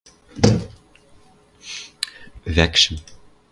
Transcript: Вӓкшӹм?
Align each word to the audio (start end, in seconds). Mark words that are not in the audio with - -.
Вӓкшӹм? 2.55 2.95